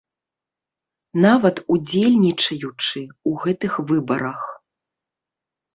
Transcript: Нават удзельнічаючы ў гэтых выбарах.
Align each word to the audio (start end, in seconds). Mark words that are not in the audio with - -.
Нават 1.25 1.61
удзельнічаючы 1.75 2.99
ў 3.29 3.31
гэтых 3.45 3.73
выбарах. 3.95 4.41